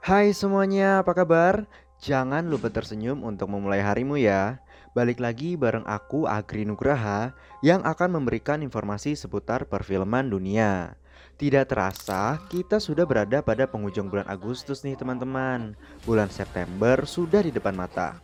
Hai 0.00 0.32
semuanya, 0.32 1.04
apa 1.04 1.12
kabar? 1.12 1.68
Jangan 2.00 2.48
lupa 2.48 2.72
tersenyum 2.72 3.20
untuk 3.20 3.52
memulai 3.52 3.84
harimu 3.84 4.16
ya. 4.16 4.56
Balik 4.96 5.20
lagi 5.20 5.60
bareng 5.60 5.84
aku 5.84 6.24
Agri 6.24 6.64
Nugraha 6.64 7.36
yang 7.60 7.84
akan 7.84 8.16
memberikan 8.16 8.64
informasi 8.64 9.12
seputar 9.12 9.68
perfilman 9.68 10.32
dunia. 10.32 10.96
Tidak 11.36 11.68
terasa, 11.68 12.40
kita 12.48 12.80
sudah 12.80 13.04
berada 13.04 13.44
pada 13.44 13.68
penghujung 13.68 14.08
bulan 14.08 14.24
Agustus 14.24 14.88
nih 14.88 14.96
teman-teman. 14.96 15.76
Bulan 16.08 16.32
September 16.32 17.04
sudah 17.04 17.44
di 17.44 17.52
depan 17.52 17.76
mata. 17.76 18.16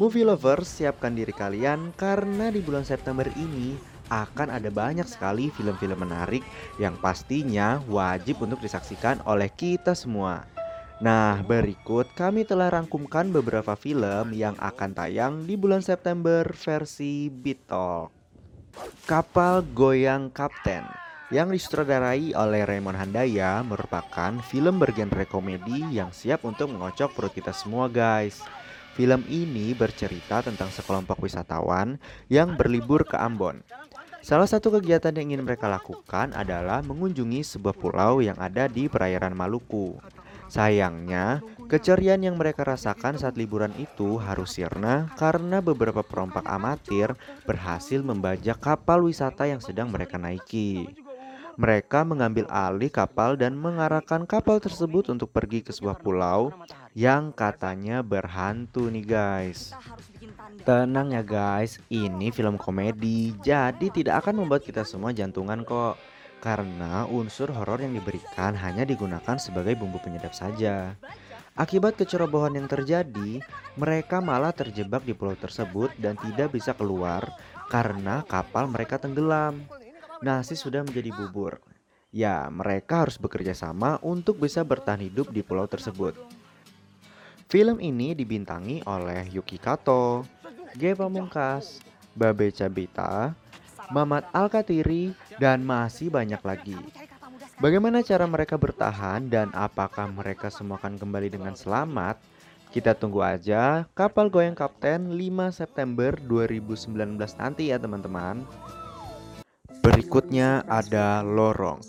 Movie 0.00 0.24
lovers, 0.24 0.72
siapkan 0.72 1.12
diri 1.12 1.36
kalian 1.36 1.92
karena 2.00 2.48
di 2.48 2.64
bulan 2.64 2.88
September 2.88 3.28
ini 3.36 3.76
akan 4.08 4.56
ada 4.56 4.72
banyak 4.72 5.04
sekali 5.04 5.52
film-film 5.52 6.00
menarik 6.00 6.40
yang 6.80 6.96
pastinya 6.96 7.76
wajib 7.92 8.40
untuk 8.40 8.64
disaksikan 8.64 9.20
oleh 9.28 9.52
kita 9.52 9.92
semua. 9.92 10.59
Nah, 11.00 11.40
berikut 11.40 12.12
kami 12.12 12.44
telah 12.44 12.68
rangkumkan 12.68 13.32
beberapa 13.32 13.72
film 13.72 14.36
yang 14.36 14.52
akan 14.60 14.92
tayang 14.92 15.48
di 15.48 15.56
bulan 15.56 15.80
September 15.80 16.44
versi 16.52 17.32
Beatle. 17.32 18.12
Kapal 19.08 19.64
Goyang 19.72 20.28
Kapten 20.28 20.84
yang 21.32 21.48
disutradarai 21.48 22.36
oleh 22.36 22.68
Raymond 22.68 23.00
Handaya 23.00 23.64
merupakan 23.64 24.44
film 24.44 24.76
bergenre 24.76 25.24
komedi 25.24 25.88
yang 25.88 26.12
siap 26.12 26.44
untuk 26.44 26.68
mengocok 26.68 27.16
perut 27.16 27.32
kita 27.32 27.56
semua 27.56 27.88
guys. 27.88 28.44
Film 28.92 29.24
ini 29.32 29.72
bercerita 29.72 30.44
tentang 30.44 30.68
sekelompok 30.68 31.16
wisatawan 31.24 31.96
yang 32.28 32.60
berlibur 32.60 33.08
ke 33.08 33.16
Ambon. 33.16 33.64
Salah 34.20 34.44
satu 34.44 34.68
kegiatan 34.76 35.16
yang 35.16 35.32
ingin 35.32 35.48
mereka 35.48 35.64
lakukan 35.64 36.36
adalah 36.36 36.84
mengunjungi 36.84 37.40
sebuah 37.40 37.72
pulau 37.72 38.20
yang 38.20 38.36
ada 38.36 38.68
di 38.68 38.84
perairan 38.84 39.32
Maluku. 39.32 39.96
Sayangnya, 40.50 41.38
keceriaan 41.70 42.26
yang 42.26 42.34
mereka 42.34 42.66
rasakan 42.66 43.14
saat 43.14 43.38
liburan 43.38 43.70
itu 43.78 44.18
harus 44.18 44.58
sirna 44.58 45.06
karena 45.14 45.62
beberapa 45.62 46.02
perompak 46.02 46.42
amatir 46.42 47.14
berhasil 47.46 48.02
membajak 48.02 48.58
kapal 48.58 49.06
wisata 49.06 49.46
yang 49.46 49.62
sedang 49.62 49.94
mereka 49.94 50.18
naiki. 50.18 50.90
Mereka 51.54 52.02
mengambil 52.02 52.50
alih 52.50 52.90
kapal 52.90 53.38
dan 53.38 53.54
mengarahkan 53.54 54.26
kapal 54.26 54.58
tersebut 54.58 55.12
untuk 55.12 55.30
pergi 55.30 55.62
ke 55.62 55.70
sebuah 55.70 56.02
pulau 56.02 56.50
yang 56.98 57.30
katanya 57.30 58.02
berhantu 58.02 58.90
nih 58.90 59.06
guys. 59.06 59.70
Tenang 60.66 61.14
ya 61.14 61.22
guys, 61.22 61.78
ini 61.92 62.34
film 62.34 62.58
komedi, 62.58 63.38
jadi 63.44 63.86
tidak 63.92 64.26
akan 64.26 64.42
membuat 64.42 64.66
kita 64.66 64.82
semua 64.82 65.14
jantungan 65.14 65.62
kok. 65.62 65.94
Karena 66.40 67.04
unsur 67.04 67.52
horor 67.52 67.84
yang 67.84 67.92
diberikan 67.92 68.56
hanya 68.56 68.88
digunakan 68.88 69.36
sebagai 69.36 69.76
bumbu 69.76 70.00
penyedap 70.00 70.32
saja. 70.32 70.96
Akibat 71.52 72.00
kecerobohan 72.00 72.56
yang 72.56 72.64
terjadi, 72.64 73.44
mereka 73.76 74.24
malah 74.24 74.56
terjebak 74.56 75.04
di 75.04 75.12
pulau 75.12 75.36
tersebut 75.36 75.92
dan 76.00 76.16
tidak 76.16 76.56
bisa 76.56 76.72
keluar 76.72 77.28
karena 77.68 78.24
kapal 78.24 78.64
mereka 78.72 78.96
tenggelam. 78.96 79.68
Nasi 80.24 80.56
sudah 80.56 80.80
menjadi 80.80 81.12
bubur. 81.12 81.60
Ya, 82.10 82.48
mereka 82.48 83.06
harus 83.06 83.20
bekerja 83.20 83.52
sama 83.52 84.00
untuk 84.00 84.40
bisa 84.40 84.64
bertahan 84.64 85.04
hidup 85.04 85.30
di 85.30 85.44
pulau 85.44 85.68
tersebut. 85.68 86.16
Film 87.50 87.82
ini 87.82 88.16
dibintangi 88.16 88.80
oleh 88.88 89.26
Yuki 89.28 89.58
Kato, 89.60 90.24
G. 90.78 90.94
Pamungkas, 90.94 91.82
Babe 92.14 92.50
Cabita, 92.54 93.34
Mamat 93.90 94.30
Al-Katiri, 94.30 95.10
dan 95.42 95.66
masih 95.66 96.14
banyak 96.14 96.38
lagi. 96.46 96.78
Bagaimana 97.58 98.00
cara 98.06 98.24
mereka 98.24 98.54
bertahan 98.56 99.26
dan 99.26 99.50
apakah 99.52 100.08
mereka 100.08 100.48
semua 100.48 100.78
akan 100.78 100.96
kembali 100.96 101.28
dengan 101.28 101.58
selamat? 101.58 102.16
Kita 102.70 102.94
tunggu 102.94 103.20
aja 103.20 103.84
kapal 103.98 104.30
goyang 104.30 104.54
kapten 104.54 105.10
5 105.10 105.50
September 105.50 106.14
2019 106.14 107.18
nanti 107.36 107.74
ya 107.74 107.82
teman-teman. 107.82 108.46
Berikutnya 109.82 110.62
ada 110.70 111.26
lorong. 111.26 111.82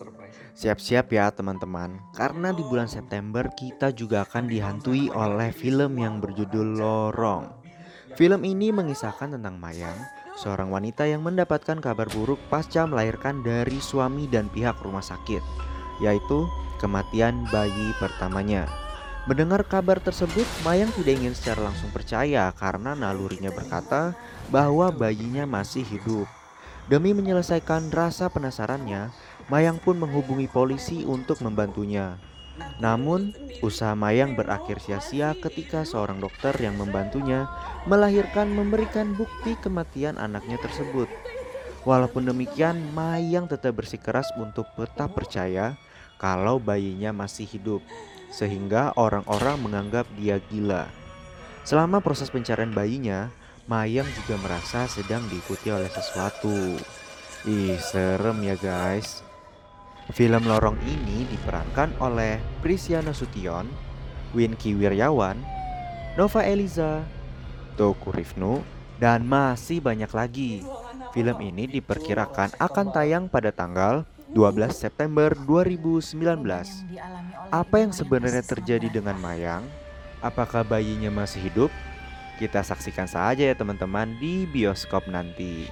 Siap-siap 0.57 1.13
ya 1.13 1.29
teman-teman, 1.29 2.01
karena 2.17 2.49
di 2.51 2.65
bulan 2.65 2.89
September 2.89 3.45
kita 3.53 3.93
juga 3.93 4.25
akan 4.25 4.49
dihantui 4.49 5.07
oleh 5.13 5.53
film 5.53 5.95
yang 5.97 6.19
berjudul 6.19 6.77
Lorong. 6.77 7.47
Film 8.19 8.43
ini 8.43 8.69
mengisahkan 8.75 9.39
tentang 9.39 9.55
Mayang 9.55 10.20
seorang 10.41 10.73
wanita 10.73 11.05
yang 11.05 11.21
mendapatkan 11.21 11.77
kabar 11.77 12.09
buruk 12.09 12.41
pasca 12.49 12.89
melahirkan 12.89 13.45
dari 13.45 13.77
suami 13.77 14.25
dan 14.25 14.49
pihak 14.49 14.81
rumah 14.81 15.05
sakit, 15.05 15.45
yaitu 16.01 16.49
kematian 16.81 17.45
bayi 17.53 17.93
pertamanya. 18.01 18.65
Mendengar 19.29 19.61
kabar 19.69 20.01
tersebut, 20.01 20.49
Mayang 20.65 20.89
tidak 20.97 21.21
ingin 21.21 21.37
secara 21.37 21.69
langsung 21.69 21.93
percaya 21.93 22.49
karena 22.57 22.97
nalurinya 22.97 23.53
berkata 23.53 24.17
bahwa 24.49 24.89
bayinya 24.89 25.45
masih 25.45 25.85
hidup. 25.85 26.25
Demi 26.89 27.13
menyelesaikan 27.13 27.93
rasa 27.93 28.33
penasarannya, 28.33 29.13
Mayang 29.45 29.77
pun 29.77 30.01
menghubungi 30.01 30.49
polisi 30.49 31.05
untuk 31.05 31.37
membantunya. 31.45 32.17
Namun, 32.81 33.31
usaha 33.61 33.93
Mayang 33.93 34.33
berakhir 34.33 34.81
sia-sia 34.81 35.37
ketika 35.37 35.85
seorang 35.85 36.17
dokter 36.17 36.51
yang 36.57 36.75
membantunya 36.75 37.45
melahirkan 37.85 38.49
memberikan 38.49 39.13
bukti 39.13 39.53
kematian 39.61 40.17
anaknya 40.17 40.57
tersebut. 40.57 41.07
Walaupun 41.85 42.29
demikian, 42.29 42.77
Mayang 42.93 43.49
tetap 43.49 43.77
bersikeras 43.77 44.29
untuk 44.37 44.69
tetap 44.77 45.13
percaya 45.17 45.77
kalau 46.21 46.61
bayinya 46.61 47.09
masih 47.09 47.49
hidup, 47.49 47.81
sehingga 48.29 48.93
orang-orang 48.93 49.57
menganggap 49.57 50.05
dia 50.13 50.37
gila. 50.53 50.85
Selama 51.65 52.01
proses 52.01 52.29
pencarian 52.29 52.73
bayinya, 52.73 53.33
Mayang 53.65 54.09
juga 54.13 54.37
merasa 54.41 54.85
sedang 54.89 55.25
diikuti 55.29 55.69
oleh 55.69 55.89
sesuatu. 55.89 56.77
Ih, 57.45 57.77
serem 57.81 58.41
ya 58.45 58.53
guys. 58.57 59.25
Film 60.11 60.43
Lorong 60.43 60.75
ini 60.83 61.23
diperankan 61.31 61.95
oleh 62.03 62.35
Prisiana 62.59 63.15
Sution, 63.15 63.63
Winky 64.35 64.75
Wiryawan, 64.75 65.39
Nova 66.19 66.43
Eliza, 66.43 66.99
Toku 67.79 68.11
Rifnu, 68.11 68.59
dan 68.99 69.23
masih 69.23 69.79
banyak 69.79 70.11
lagi. 70.11 70.67
Film 71.15 71.39
ini 71.39 71.63
diperkirakan 71.63 72.59
akan 72.59 72.87
tayang 72.91 73.25
pada 73.31 73.55
tanggal 73.55 74.03
12 74.35 74.75
September 74.75 75.31
2019. 75.47 76.19
Apa 77.47 77.75
yang 77.79 77.95
sebenarnya 77.95 78.43
terjadi 78.43 78.91
dengan 78.91 79.15
Mayang? 79.15 79.63
Apakah 80.19 80.67
bayinya 80.67 81.07
masih 81.07 81.47
hidup? 81.47 81.71
Kita 82.35 82.59
saksikan 82.63 83.07
saja 83.07 83.47
ya 83.47 83.55
teman-teman 83.55 84.19
di 84.19 84.43
bioskop 84.43 85.07
nanti. 85.07 85.71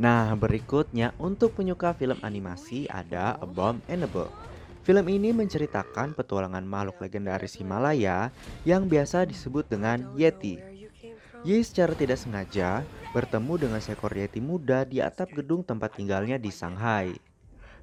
Nah, 0.00 0.32
berikutnya 0.32 1.12
untuk 1.20 1.60
penyuka 1.60 1.92
film 1.92 2.16
animasi 2.24 2.88
ada 2.88 3.36
Abominable. 3.36 4.32
Film 4.80 5.04
ini 5.12 5.28
menceritakan 5.36 6.16
petualangan 6.16 6.64
makhluk 6.64 7.04
legendaris 7.04 7.60
Himalaya 7.60 8.32
yang 8.64 8.88
biasa 8.88 9.28
disebut 9.28 9.68
dengan 9.68 10.08
Yeti. 10.16 10.56
Yi 11.44 11.60
secara 11.60 11.92
tidak 11.92 12.16
sengaja 12.16 12.80
bertemu 13.12 13.68
dengan 13.68 13.80
seekor 13.84 14.16
Yeti 14.16 14.40
muda 14.40 14.88
di 14.88 15.04
atap 15.04 15.36
gedung 15.36 15.60
tempat 15.60 16.00
tinggalnya 16.00 16.40
di 16.40 16.48
Shanghai. 16.48 17.12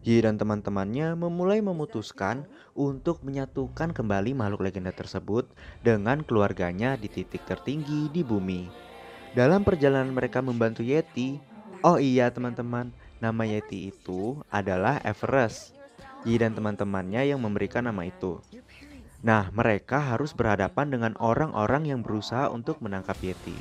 Yi 0.01 0.17
dan 0.25 0.41
teman-temannya 0.41 1.13
memulai 1.13 1.61
memutuskan 1.61 2.49
untuk 2.73 3.21
menyatukan 3.21 3.93
kembali 3.93 4.33
makhluk 4.33 4.65
legenda 4.65 4.89
tersebut 4.89 5.53
dengan 5.85 6.25
keluarganya 6.25 6.97
di 6.97 7.13
titik 7.13 7.45
tertinggi 7.45 8.09
di 8.09 8.25
bumi. 8.25 8.87
Dalam 9.37 9.61
perjalanan 9.61 10.17
mereka 10.17 10.41
membantu 10.41 10.81
Yeti, 10.81 11.37
Oh 11.85 12.01
iya 12.01 12.33
teman-teman, 12.33 12.89
nama 13.21 13.43
Yeti 13.45 13.93
itu 13.93 14.41
adalah 14.49 14.97
Everest. 15.05 15.77
Yi 16.25 16.41
dan 16.41 16.57
teman-temannya 16.57 17.29
yang 17.29 17.37
memberikan 17.37 17.85
nama 17.85 18.01
itu. 18.09 18.41
Nah, 19.21 19.53
mereka 19.53 20.01
harus 20.01 20.33
berhadapan 20.33 20.89
dengan 20.89 21.13
orang-orang 21.21 21.85
yang 21.85 22.01
berusaha 22.01 22.49
untuk 22.49 22.81
menangkap 22.81 23.17
Yeti. 23.21 23.53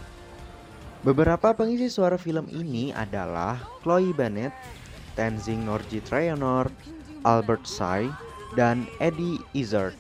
Beberapa 1.04 1.52
pengisi 1.52 1.92
suara 1.92 2.16
film 2.16 2.48
ini 2.48 2.90
adalah 2.96 3.60
Chloe 3.84 4.16
Bennett, 4.16 4.52
Tenzing 5.12 5.68
Norgay 5.68 6.00
Trayanor, 6.00 6.72
Albert 7.22 7.68
Sai, 7.68 8.08
dan 8.56 8.88
Eddie 8.96 9.38
Izzard. 9.52 9.94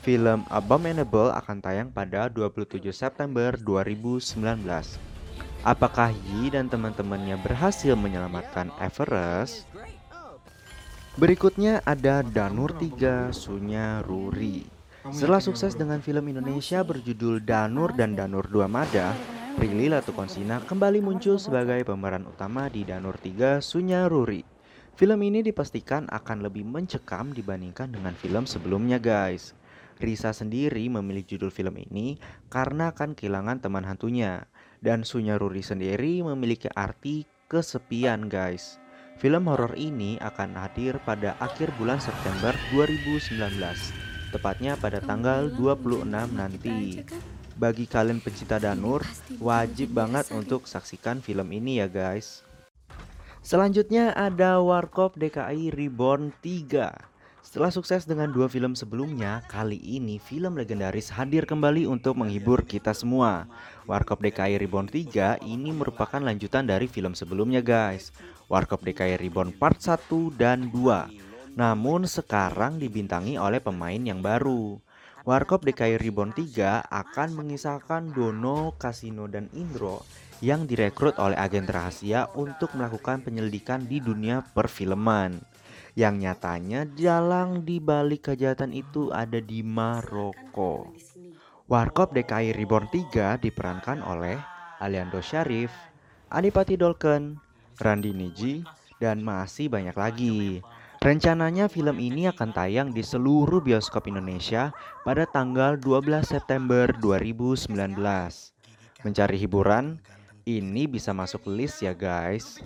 Film 0.00 0.48
Abominable 0.50 1.30
akan 1.36 1.60
tayang 1.60 1.88
pada 1.92 2.26
27 2.32 2.90
September 2.90 3.54
2019. 3.60 5.09
Apakah 5.60 6.08
Yi 6.08 6.56
dan 6.56 6.72
teman-temannya 6.72 7.36
berhasil 7.36 7.92
menyelamatkan 7.92 8.72
Everest? 8.80 9.68
Berikutnya 11.20 11.84
ada 11.84 12.24
Danur 12.24 12.72
3 12.72 13.28
Sunya 13.28 14.00
Ruri. 14.00 14.64
Setelah 15.12 15.44
sukses 15.44 15.76
dengan 15.76 16.00
film 16.00 16.32
Indonesia 16.32 16.80
berjudul 16.80 17.44
Danur 17.44 17.92
dan 17.92 18.16
Danur 18.16 18.48
2 18.48 18.64
Mada, 18.72 19.12
Prilly 19.60 19.92
Latukonsina 19.92 20.64
kembali 20.64 21.04
muncul 21.04 21.36
sebagai 21.36 21.84
pemeran 21.84 22.24
utama 22.24 22.72
di 22.72 22.88
Danur 22.88 23.20
3 23.20 23.60
Sunya 23.60 24.08
Ruri. 24.08 24.40
Film 24.96 25.20
ini 25.20 25.44
dipastikan 25.44 26.08
akan 26.08 26.40
lebih 26.40 26.64
mencekam 26.64 27.36
dibandingkan 27.36 27.92
dengan 27.92 28.16
film 28.16 28.48
sebelumnya 28.48 28.96
guys. 28.96 29.52
Risa 30.00 30.32
sendiri 30.32 30.88
memilih 30.88 31.28
judul 31.28 31.52
film 31.52 31.76
ini 31.76 32.16
karena 32.48 32.90
akan 32.90 33.12
kehilangan 33.12 33.60
teman 33.60 33.84
hantunya. 33.84 34.48
Dan 34.80 35.04
Sunyaruri 35.04 35.60
sendiri 35.60 36.24
memiliki 36.24 36.72
arti 36.72 37.28
kesepian 37.52 38.32
guys. 38.32 38.80
Film 39.20 39.44
horor 39.52 39.76
ini 39.76 40.16
akan 40.24 40.56
hadir 40.56 40.96
pada 41.04 41.36
akhir 41.36 41.68
bulan 41.76 42.00
September 42.00 42.56
2019, 42.72 43.36
tepatnya 44.32 44.80
pada 44.80 45.04
tanggal 45.04 45.52
26 45.52 46.08
nanti. 46.08 47.04
Bagi 47.60 47.84
kalian 47.84 48.24
pecinta 48.24 48.56
Danur, 48.56 49.04
wajib 49.36 49.92
banget 49.92 50.32
untuk 50.32 50.64
saksikan 50.64 51.20
film 51.20 51.52
ini 51.52 51.84
ya 51.84 51.92
guys. 51.92 52.40
Selanjutnya 53.44 54.16
ada 54.16 54.64
Warkop 54.64 55.20
DKI 55.20 55.68
Reborn 55.68 56.32
3. 56.40 57.09
Setelah 57.40 57.72
sukses 57.72 58.04
dengan 58.04 58.28
dua 58.28 58.52
film 58.52 58.76
sebelumnya, 58.76 59.40
kali 59.48 59.80
ini 59.80 60.20
film 60.20 60.60
legendaris 60.60 61.08
hadir 61.08 61.48
kembali 61.48 61.88
untuk 61.88 62.20
menghibur 62.20 62.68
kita 62.68 62.92
semua. 62.92 63.48
Warkop 63.88 64.20
DKI 64.20 64.60
Reborn 64.60 64.92
3 64.92 65.40
ini 65.48 65.72
merupakan 65.72 66.20
lanjutan 66.20 66.68
dari 66.68 66.84
film 66.84 67.16
sebelumnya 67.16 67.64
guys. 67.64 68.12
Warkop 68.52 68.84
DKI 68.84 69.16
Reborn 69.16 69.56
Part 69.56 69.80
1 69.80 70.36
dan 70.36 70.68
2. 70.68 71.56
Namun 71.56 72.04
sekarang 72.04 72.76
dibintangi 72.76 73.40
oleh 73.40 73.64
pemain 73.64 73.98
yang 73.98 74.20
baru. 74.20 74.76
Warkop 75.24 75.64
DKI 75.64 75.96
Reborn 75.96 76.36
3 76.36 76.92
akan 76.92 77.28
mengisahkan 77.40 78.12
Dono, 78.12 78.76
Kasino, 78.76 79.24
dan 79.32 79.48
Indro 79.56 80.04
yang 80.44 80.68
direkrut 80.68 81.16
oleh 81.16 81.40
agen 81.40 81.64
rahasia 81.64 82.28
untuk 82.36 82.76
melakukan 82.76 83.24
penyelidikan 83.24 83.88
di 83.88 83.96
dunia 83.96 84.44
perfilman 84.44 85.40
yang 85.98 86.18
nyatanya 86.18 86.86
dalang 86.86 87.66
di 87.66 87.82
balik 87.82 88.32
kejahatan 88.32 88.70
itu 88.74 89.10
ada 89.10 89.38
di 89.42 89.62
Maroko. 89.64 90.90
Warkop 91.70 92.10
DKI 92.14 92.54
Reborn 92.54 92.90
3 92.90 93.38
diperankan 93.38 94.02
oleh 94.02 94.34
Aliando 94.82 95.22
Syarif, 95.22 95.70
Adipati 96.26 96.74
Dolken, 96.74 97.38
Randi 97.78 98.10
Niji, 98.10 98.66
dan 98.98 99.22
masih 99.22 99.70
banyak 99.70 99.94
lagi. 99.94 100.60
Rencananya 101.00 101.70
film 101.72 101.96
ini 101.96 102.28
akan 102.28 102.52
tayang 102.52 102.92
di 102.92 103.00
seluruh 103.00 103.64
bioskop 103.64 104.04
Indonesia 104.04 104.68
pada 105.00 105.24
tanggal 105.24 105.80
12 105.80 106.28
September 106.28 106.92
2019. 107.00 107.72
Mencari 109.00 109.36
hiburan, 109.40 109.96
ini 110.44 110.84
bisa 110.84 111.16
masuk 111.16 111.48
list 111.48 111.80
ya 111.80 111.96
guys. 111.96 112.60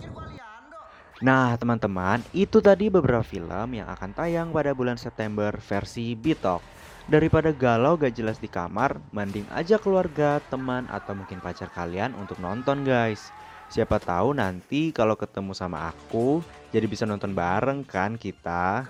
Nah, 1.23 1.55
teman-teman, 1.55 2.19
itu 2.35 2.59
tadi 2.59 2.91
beberapa 2.91 3.23
film 3.23 3.71
yang 3.71 3.87
akan 3.87 4.11
tayang 4.11 4.51
pada 4.51 4.75
bulan 4.75 4.99
September 4.99 5.55
versi 5.63 6.11
Bitok. 6.11 6.59
Daripada 7.07 7.55
galau 7.55 7.95
gak 7.95 8.19
jelas 8.19 8.35
di 8.35 8.51
kamar, 8.51 8.99
mending 9.15 9.47
aja 9.55 9.79
keluarga, 9.79 10.43
teman, 10.51 10.83
atau 10.91 11.15
mungkin 11.15 11.39
pacar 11.39 11.71
kalian 11.71 12.11
untuk 12.19 12.35
nonton 12.43 12.83
guys. 12.83 13.31
Siapa 13.71 13.95
tahu 14.03 14.35
nanti 14.35 14.91
kalau 14.91 15.15
ketemu 15.15 15.55
sama 15.55 15.87
aku, 15.87 16.43
jadi 16.75 16.83
bisa 16.83 17.07
nonton 17.07 17.31
bareng 17.31 17.87
kan 17.87 18.19
kita. 18.19 18.83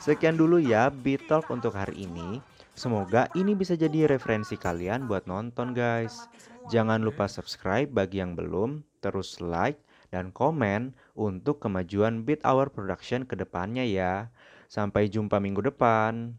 Sekian 0.00 0.40
dulu 0.40 0.56
ya 0.56 0.88
Bitok 0.88 1.52
untuk 1.52 1.76
hari 1.76 2.08
ini. 2.08 2.40
Semoga 2.72 3.28
ini 3.36 3.52
bisa 3.52 3.76
jadi 3.76 4.08
referensi 4.08 4.56
kalian 4.56 5.04
buat 5.04 5.28
nonton 5.28 5.76
guys. 5.76 6.24
Jangan 6.72 7.04
lupa 7.04 7.28
subscribe 7.28 7.92
bagi 7.92 8.24
yang 8.24 8.32
belum, 8.32 8.80
terus 9.04 9.44
like, 9.44 9.76
dan 10.10 10.34
komen 10.34 10.92
untuk 11.14 11.62
kemajuan 11.62 12.26
Beat 12.26 12.42
Hour 12.42 12.70
Production 12.74 13.24
ke 13.24 13.38
depannya 13.38 13.86
ya. 13.86 14.28
Sampai 14.66 15.10
jumpa 15.10 15.38
minggu 15.42 15.62
depan. 15.64 16.34